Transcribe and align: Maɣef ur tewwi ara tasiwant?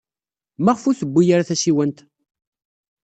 Maɣef 0.63 0.83
ur 0.89 0.95
tewwi 0.99 1.23
ara 1.33 1.47
tasiwant? 1.49 1.99